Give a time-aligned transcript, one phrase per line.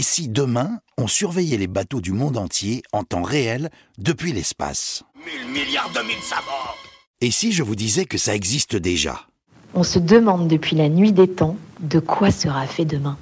[0.00, 3.68] Et si demain, on surveillait les bateaux du monde entier en temps réel
[3.98, 6.78] depuis l'espace Mille milliards de mille sabords
[7.20, 9.26] Et si je vous disais que ça existe déjà
[9.74, 13.18] On se demande depuis la nuit des temps de quoi sera fait demain.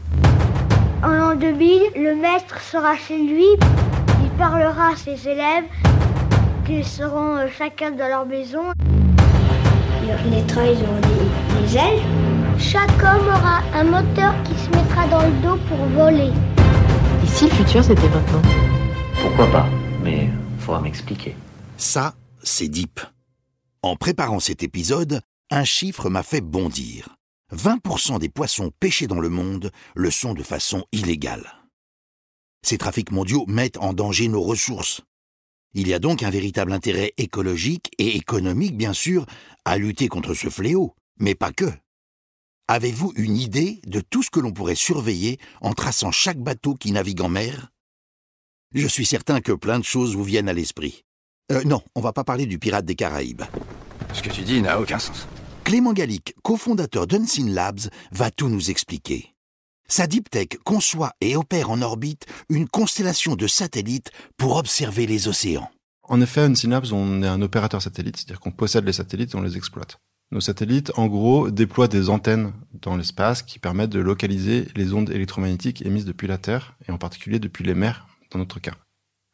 [1.02, 3.46] En l'an 2000, le maître sera chez lui,
[4.22, 5.64] il parlera à ses élèves,
[6.64, 8.62] qu'ils seront euh, chacun dans leur maison.
[10.30, 12.02] Les trains, ils auront des, des ailes.
[12.56, 16.30] Chaque homme aura un moteur qui se mettra dans le dos pour voler.
[17.38, 18.42] Si le futur c'était maintenant
[19.22, 19.70] Pourquoi pas
[20.02, 21.36] Mais faudra m'expliquer.
[21.76, 23.00] Ça, c'est deep.
[23.80, 27.14] En préparant cet épisode, un chiffre m'a fait bondir.
[27.54, 31.46] 20% des poissons pêchés dans le monde le sont de façon illégale.
[32.66, 35.02] Ces trafics mondiaux mettent en danger nos ressources.
[35.74, 39.26] Il y a donc un véritable intérêt écologique et économique, bien sûr,
[39.64, 41.70] à lutter contre ce fléau, mais pas que.
[42.70, 46.92] Avez-vous une idée de tout ce que l'on pourrait surveiller en traçant chaque bateau qui
[46.92, 47.70] navigue en mer?
[48.74, 51.02] Je suis certain que plein de choses vous viennent à l'esprit.
[51.50, 53.44] Euh, non, on va pas parler du pirate des Caraïbes.
[54.12, 55.26] Ce que tu dis n'a aucun sens.
[55.64, 59.32] Clément Gallic, cofondateur d'Unseen Labs, va tout nous expliquer.
[59.88, 65.26] Sa Deep Tech conçoit et opère en orbite une constellation de satellites pour observer les
[65.26, 65.70] océans.
[66.02, 69.36] En effet, Unseen Labs, on est un opérateur satellite, c'est-à-dire qu'on possède les satellites et
[69.36, 69.98] on les exploite.
[70.30, 75.08] Nos satellites, en gros, déploient des antennes dans l'espace qui permettent de localiser les ondes
[75.08, 78.74] électromagnétiques émises depuis la Terre, et en particulier depuis les mers, dans notre cas.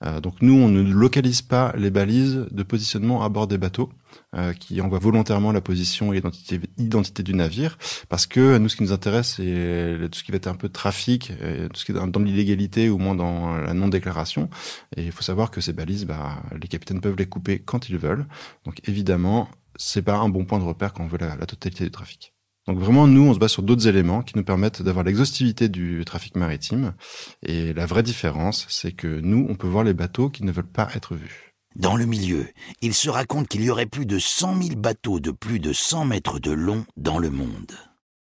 [0.05, 3.91] Euh, donc nous, on ne localise pas les balises de positionnement à bord des bateaux,
[4.37, 7.77] euh, qui envoient volontairement la position et l'identité identité du navire,
[8.09, 10.69] parce que nous, ce qui nous intéresse, c'est tout ce qui va être un peu
[10.69, 14.49] trafic, et tout ce qui est dans l'illégalité ou moins dans la non-déclaration.
[14.97, 17.99] Et il faut savoir que ces balises, bah, les capitaines peuvent les couper quand ils
[17.99, 18.27] veulent.
[18.65, 21.91] Donc évidemment, c'est pas un bon point de repère quand on veut la, totalité du
[21.91, 22.33] trafic.
[22.67, 26.03] Donc vraiment, nous, on se base sur d'autres éléments qui nous permettent d'avoir l'exhaustivité du
[26.07, 26.95] trafic maritime.
[27.43, 30.67] Et la vraie différence, c'est que nous, on peut voir les bateaux qui ne veulent
[30.67, 31.55] pas être vus.
[31.77, 32.47] Dans le milieu,
[32.81, 36.07] il se raconte qu'il y aurait plus de 100 000 bateaux de plus de 100
[36.07, 37.73] mètres de long dans le monde.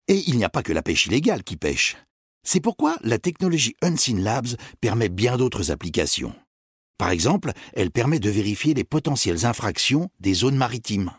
[0.06, 1.96] Et il n'y a pas que la pêche illégale qui pêche.
[2.44, 6.34] C'est pourquoi la technologie Unseen Labs permet bien d'autres applications.
[6.98, 11.12] Par exemple, elle permet de vérifier les potentielles infractions des zones maritimes.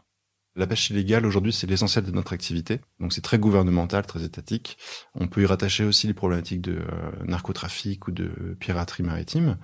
[0.60, 2.82] La pêche illégale, aujourd'hui, c'est l'essentiel de notre activité.
[3.00, 4.78] Donc, c'est très gouvernemental, très étatique.
[5.16, 9.58] On peut y rattacher aussi les problématiques de euh, narcotrafic ou de piraterie maritime.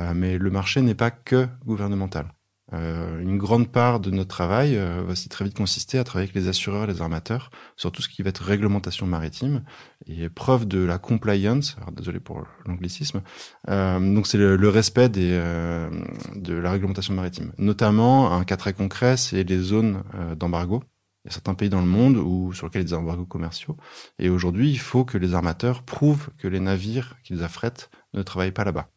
[0.00, 2.32] Euh, mais le marché n'est pas que gouvernemental.
[2.72, 6.30] Euh, une grande part de notre travail euh, va aussi très vite consister à travailler
[6.30, 9.62] avec les assureurs et les armateurs sur tout ce qui va être réglementation maritime
[10.06, 11.76] et preuve de la compliance.
[11.78, 13.22] Alors, désolé pour l'anglicisme.
[13.68, 15.90] Euh, donc c'est le, le, respect des, euh,
[16.36, 17.52] de la réglementation maritime.
[17.58, 20.82] Notamment un cas très concret, c'est les zones euh, d'embargo.
[21.24, 23.02] Il y a certains pays dans le monde où sur lesquels il y a des
[23.02, 23.76] embargos commerciaux.
[24.18, 28.52] Et aujourd'hui, il faut que les armateurs prouvent que les navires qu'ils affrètent ne travaillent
[28.52, 28.88] pas là-bas.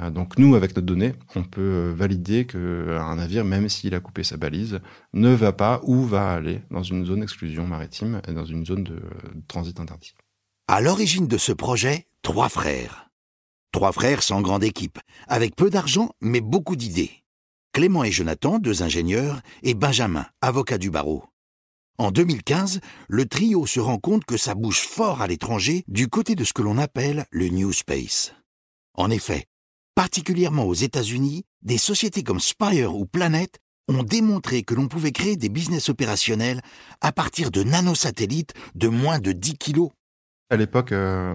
[0.00, 4.00] Euh, donc nous, avec notre donnée, on peut euh, valider qu'un navire, même s'il a
[4.00, 4.80] coupé sa balise,
[5.12, 8.84] ne va pas ou va aller dans une zone d'exclusion maritime et dans une zone
[8.84, 9.00] de
[9.48, 10.14] transit interdit.
[10.68, 13.10] À l'origine de ce projet, trois frères.
[13.72, 17.24] Trois frères sans grande équipe, avec peu d'argent mais beaucoup d'idées.
[17.72, 21.24] Clément et Jonathan, deux ingénieurs, et Benjamin, avocat du barreau.
[21.98, 26.34] En 2015, le trio se rend compte que ça bouge fort à l'étranger du côté
[26.34, 28.34] de ce que l'on appelle le New Space.
[28.94, 29.46] En effet,
[29.94, 35.36] particulièrement aux États-Unis, des sociétés comme Spire ou Planet ont démontré que l'on pouvait créer
[35.36, 36.60] des business opérationnels
[37.00, 39.90] à partir de nanosatellites de moins de 10 kilos.
[40.50, 41.34] À l'époque, euh,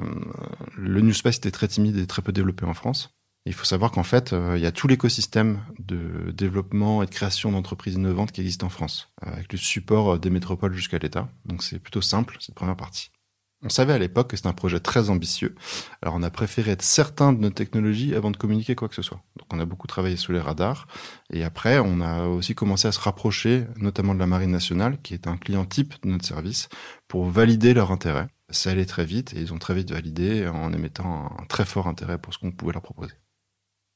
[0.77, 3.15] le New Space était très timide et très peu développé en France.
[3.45, 7.11] Il faut savoir qu'en fait, euh, il y a tout l'écosystème de développement et de
[7.11, 11.29] création d'entreprises innovantes qui existe en France, euh, avec le support des métropoles jusqu'à l'État.
[11.45, 13.11] Donc c'est plutôt simple, cette première partie.
[13.61, 15.53] On savait à l'époque que c'était un projet très ambitieux.
[16.01, 19.01] Alors on a préféré être certain de notre technologie avant de communiquer quoi que ce
[19.01, 19.21] soit.
[19.37, 20.87] Donc on a beaucoup travaillé sous les radars.
[21.33, 25.13] Et après, on a aussi commencé à se rapprocher, notamment de la Marine nationale, qui
[25.13, 26.69] est un client type de notre service,
[27.09, 28.27] pour valider leur intérêt.
[28.49, 31.87] Ça allait très vite et ils ont très vite validé en émettant un très fort
[31.87, 33.13] intérêt pour ce qu'on pouvait leur proposer.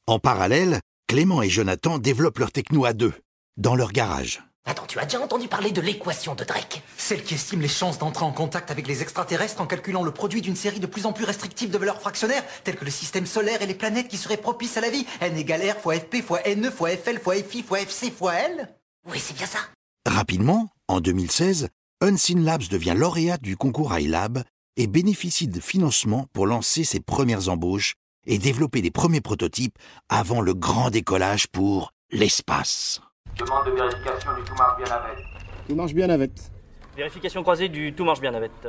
[0.08, 3.14] En parallèle, Clément et Jonathan développent leur techno à deux,
[3.56, 4.44] dans leur garage.
[4.66, 6.84] Attends, tu as déjà entendu parler de l'équation de Drake?
[6.98, 10.42] Celle qui estime les chances d'entrer en contact avec les extraterrestres en calculant le produit
[10.42, 13.62] d'une série de plus en plus restrictive de valeurs fractionnaires, telles que le système solaire
[13.62, 15.06] et les planètes qui seraient propices à la vie.
[15.20, 18.74] N égale R fois FP fois NE fois FL fois FI fois FC fois L
[19.06, 19.60] Oui, c'est bien ça.
[20.06, 21.68] Rapidement, en 2016,
[22.02, 24.44] Unseen Labs devient lauréat du concours iLab
[24.78, 27.96] et bénéficie de financement pour lancer ses premières embauches
[28.26, 29.78] et développer les premiers prototypes
[30.08, 33.02] avant le grand décollage pour l'espace.
[33.38, 35.26] Demande de vérification du tout marche bien navette.
[35.68, 36.52] Tout marche bien navette.
[36.96, 38.68] Vérification croisée du tout marche bien navette.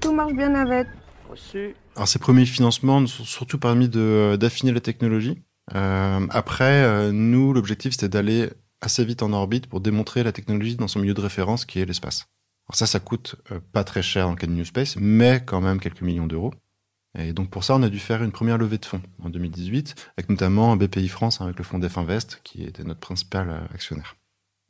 [0.00, 0.88] Tout marche bien navette.
[1.30, 1.74] Reçu.
[1.96, 5.42] Alors ces premiers financements nous ont surtout permis de d'affiner la technologie.
[5.74, 8.50] Euh, après, euh, nous, l'objectif c'était d'aller
[8.80, 11.86] assez vite en orbite pour démontrer la technologie dans son milieu de référence qui est
[11.86, 12.26] l'espace.
[12.68, 15.42] Alors ça, ça coûte euh, pas très cher dans le cas de New Space, mais
[15.44, 16.52] quand même quelques millions d'euros.
[17.18, 19.94] Et donc pour ça, on a dû faire une première levée de fonds en 2018,
[20.16, 23.74] avec notamment BPI France, hein, avec le fonds Def Invest, qui était notre principal euh,
[23.74, 24.16] actionnaire.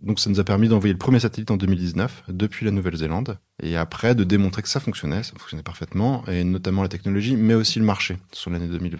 [0.00, 3.76] Donc ça nous a permis d'envoyer le premier satellite en 2019 depuis la Nouvelle-Zélande, et
[3.76, 7.78] après de démontrer que ça fonctionnait, ça fonctionnait parfaitement, et notamment la technologie, mais aussi
[7.78, 8.98] le marché sur l'année 2020.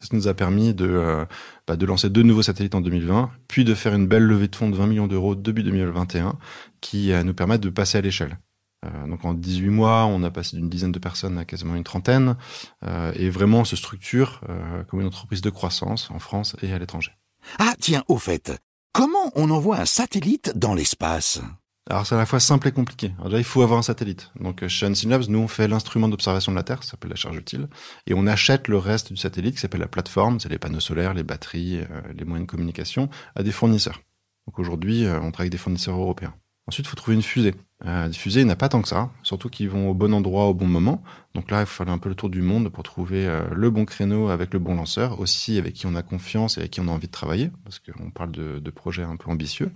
[0.00, 1.26] Ça nous a permis de, euh,
[1.66, 4.56] bah, de lancer deux nouveaux satellites en 2020, puis de faire une belle levée de
[4.56, 6.38] fonds de 20 millions d'euros début 2021,
[6.80, 8.38] qui euh, nous permettent de passer à l'échelle.
[8.84, 11.84] Euh, donc en 18 mois, on a passé d'une dizaine de personnes à quasiment une
[11.84, 12.36] trentaine,
[12.84, 16.72] euh, et vraiment on se structure euh, comme une entreprise de croissance en France et
[16.72, 17.12] à l'étranger.
[17.58, 18.58] Ah tiens, au fait,
[18.92, 21.40] comment on envoie un satellite dans l'espace?
[21.88, 23.12] Alors c'est à la fois simple et compliqué.
[23.18, 24.30] Alors, déjà, il faut avoir un satellite.
[24.38, 27.16] Donc chez Unseen Labs, nous on fait l'instrument d'observation de la Terre, ça s'appelle la
[27.16, 27.68] charge utile,
[28.06, 31.14] et on achète le reste du satellite qui s'appelle la plateforme, c'est les panneaux solaires,
[31.14, 34.00] les batteries, euh, les moyens de communication, à des fournisseurs.
[34.46, 36.34] Donc aujourd'hui, euh, on travaille avec des fournisseurs européens.
[36.70, 37.56] Ensuite, il faut trouver une fusée.
[37.84, 40.14] Euh, des il n'y en a pas tant que ça, surtout qu'ils vont au bon
[40.14, 41.02] endroit au bon moment.
[41.34, 43.70] Donc là, il faut faire un peu le tour du monde pour trouver euh, le
[43.70, 46.78] bon créneau avec le bon lanceur, aussi avec qui on a confiance et avec qui
[46.78, 49.72] on a envie de travailler, parce qu'on parle de, projets un peu ambitieux.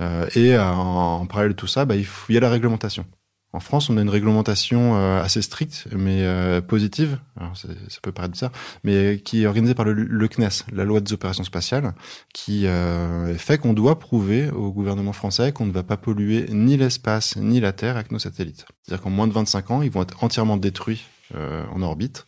[0.00, 3.04] Euh, et en, en, parallèle de tout ça, bah, il y a la réglementation.
[3.54, 7.18] En France, on a une réglementation euh, assez stricte, mais euh, positive.
[7.38, 7.68] Alors, ça
[8.02, 8.50] peut paraître bizarre,
[8.82, 11.94] mais qui est organisée par le, le CNES, la loi des opérations spatiales,
[12.32, 16.76] qui euh, fait qu'on doit prouver au gouvernement français qu'on ne va pas polluer ni
[16.76, 18.66] l'espace ni la Terre avec nos satellites.
[18.82, 21.04] C'est-à-dire qu'en moins de 25 ans, ils vont être entièrement détruits
[21.34, 22.26] euh, en orbite,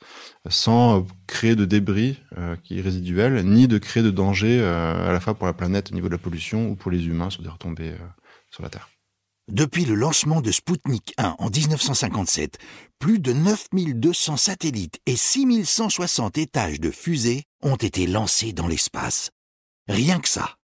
[0.48, 5.12] sans créer de débris euh, qui est résiduel, ni de créer de danger euh, à
[5.12, 7.42] la fois pour la planète au niveau de la pollution ou pour les humains sur
[7.42, 8.06] des retombées euh,
[8.50, 8.88] sur la Terre.
[9.48, 12.58] Depuis le lancement de Sputnik 1 en 1957,
[12.98, 19.30] plus de 9200 satellites et 6160 étages de fusées ont été lancés dans l'espace.
[19.86, 20.56] Rien que ça.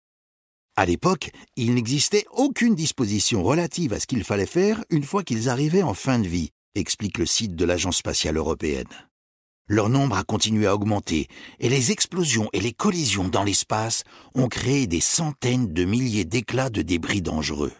[0.75, 5.49] À l'époque, il n'existait aucune disposition relative à ce qu'il fallait faire une fois qu'ils
[5.49, 8.89] arrivaient en fin de vie, explique le site de l'Agence spatiale européenne.
[9.69, 11.29] Leur nombre a continué à augmenter
[11.61, 14.03] et les explosions et les collisions dans l'espace
[14.35, 17.73] ont créé des centaines de milliers d'éclats de débris dangereux.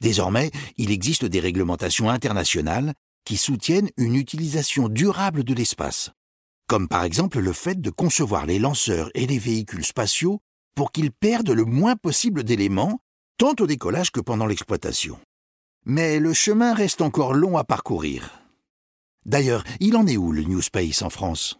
[0.00, 6.10] Désormais, il existe des réglementations internationales qui soutiennent une utilisation durable de l'espace,
[6.66, 10.40] comme par exemple le fait de concevoir les lanceurs et les véhicules spatiaux
[10.74, 13.00] pour qu'ils perdent le moins possible d'éléments,
[13.36, 15.18] tant au décollage que pendant l'exploitation.
[15.84, 18.30] Mais le chemin reste encore long à parcourir.
[19.26, 21.58] D'ailleurs, il en est où le New Space en France?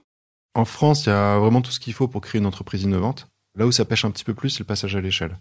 [0.55, 3.29] En France, il y a vraiment tout ce qu'il faut pour créer une entreprise innovante.
[3.57, 5.39] Là où ça pêche un petit peu plus, c'est le passage à l'échelle.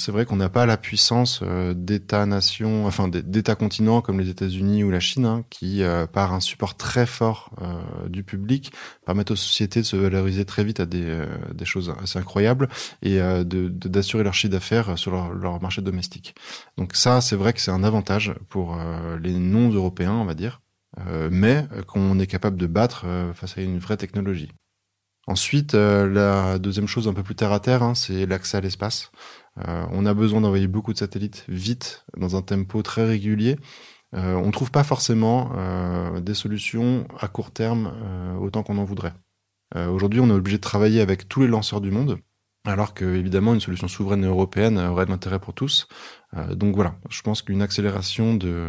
[0.00, 4.90] C'est vrai qu'on n'a pas la puissance euh, d'États-nations, enfin d'États-continents comme les États-Unis ou
[4.90, 8.72] la Chine, hein, qui, euh, par un support très fort euh, du public,
[9.04, 12.70] permettent aux sociétés de se valoriser très vite à des, euh, des choses assez incroyables
[13.02, 16.34] et euh, d'assurer de, leur chiffre d'affaires sur leur, leur, marché domestique.
[16.78, 20.62] Donc ça, c'est vrai que c'est un avantage pour euh, les non-européens, on va dire,
[21.30, 24.50] mais qu'on est capable de battre face à une vraie technologie.
[25.30, 29.12] Ensuite, la deuxième chose un peu plus terre à terre, hein, c'est l'accès à l'espace.
[29.58, 33.56] Euh, on a besoin d'envoyer beaucoup de satellites vite, dans un tempo très régulier.
[34.16, 38.76] Euh, on ne trouve pas forcément euh, des solutions à court terme euh, autant qu'on
[38.78, 39.12] en voudrait.
[39.76, 42.18] Euh, aujourd'hui, on est obligé de travailler avec tous les lanceurs du monde,
[42.66, 45.86] alors que évidemment une solution souveraine européenne aurait de l'intérêt pour tous.
[46.36, 48.68] Euh, donc voilà, je pense qu'une accélération de,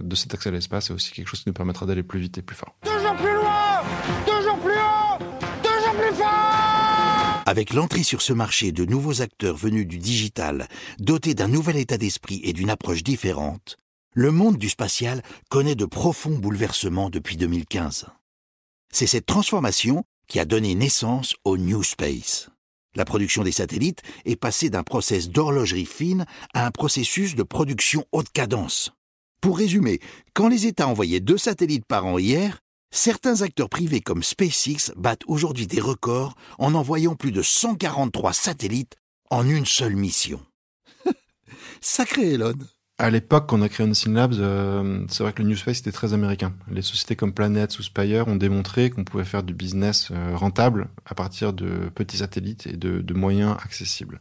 [0.00, 2.38] de cet accès à l'espace est aussi quelque chose qui nous permettra d'aller plus vite
[2.38, 2.74] et plus fort.
[7.44, 10.68] Avec l'entrée sur ce marché de nouveaux acteurs venus du digital,
[10.98, 13.78] dotés d'un nouvel état d'esprit et d'une approche différente,
[14.14, 18.06] le monde du spatial connaît de profonds bouleversements depuis 2015.
[18.92, 22.48] C'est cette transformation qui a donné naissance au New Space.
[22.94, 28.04] La production des satellites est passée d'un process d'horlogerie fine à un processus de production
[28.12, 28.92] haute cadence.
[29.40, 29.98] Pour résumer,
[30.34, 32.61] quand les États envoyaient deux satellites par an hier,
[32.92, 38.94] certains acteurs privés comme SpaceX battent aujourd'hui des records en envoyant plus de 143 satellites
[39.30, 40.40] en une seule mission.
[41.80, 42.54] Sacré Elon
[42.98, 45.80] à l'époque, quand on a créé Unseen Labs, euh, c'est vrai que le New Space
[45.80, 46.54] était très américain.
[46.70, 50.88] Les sociétés comme Planet ou Spire ont démontré qu'on pouvait faire du business euh, rentable
[51.04, 54.20] à partir de petits satellites et de, de, moyens accessibles.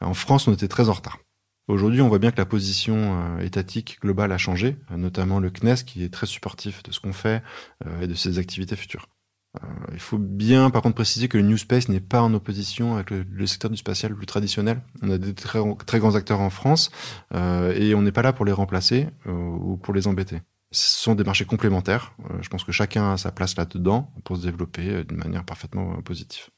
[0.00, 1.18] En France, on était très en retard.
[1.66, 5.84] Aujourd'hui, on voit bien que la position euh, étatique globale a changé, notamment le CNES
[5.86, 7.42] qui est très supportif de ce qu'on fait
[8.00, 9.08] et de ses activités futures.
[9.62, 12.96] Euh, il faut bien, par contre, préciser que le New Space n'est pas en opposition
[12.96, 14.82] avec le, secteur du spatial plus traditionnel.
[15.02, 16.90] On a des très, grands acteurs en France
[17.34, 20.40] euh, et on n'est pas là pour les remplacer euh, ou pour les embêter.
[20.72, 22.14] Ce sont des marchés complémentaires.
[22.30, 25.44] Euh, je pense que chacun a sa place là-dedans pour se développer euh, d'une manière
[25.44, 26.48] parfaitement positive.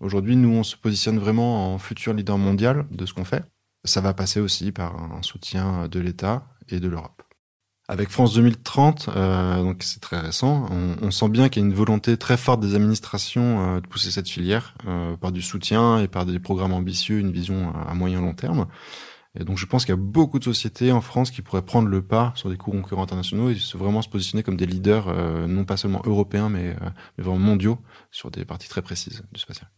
[0.00, 3.44] Aujourd'hui, nous, on se positionne vraiment en futur leader mondial de ce qu'on fait.
[3.84, 7.22] Ça va passer aussi par un soutien de l'État et de l'Europe.
[7.86, 11.68] Avec France 2030, euh, donc c'est très récent, on, on sent bien qu'il y a
[11.68, 15.98] une volonté très forte des administrations euh, de pousser cette filière euh, par du soutien
[15.98, 18.68] et par des programmes ambitieux, une vision à, moyen long terme.
[19.38, 21.88] Et donc je pense qu'il y a beaucoup de sociétés en France qui pourraient prendre
[21.88, 25.08] le pas sur des cours concurrents internationaux et se, vraiment se positionner comme des leaders,
[25.08, 27.78] euh, non pas seulement européens, mais, euh, mais vraiment mondiaux
[28.12, 29.68] sur des parties très précises du spatial.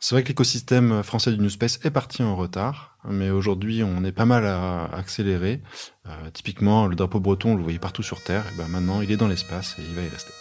[0.00, 4.04] C'est vrai que l'écosystème français du New Space est parti en retard, mais aujourd'hui on
[4.04, 5.60] est pas mal à accélérer.
[6.06, 9.10] Euh, typiquement, le drapeau breton, on le voyait partout sur Terre, et ben maintenant il
[9.10, 10.32] est dans l'espace et il va y rester.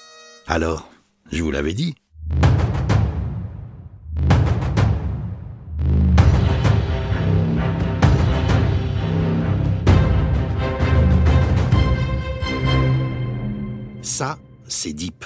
[0.45, 0.89] Alors,
[1.31, 1.95] je vous l'avais dit.
[14.03, 14.37] Ça,
[14.67, 15.25] c'est Deep.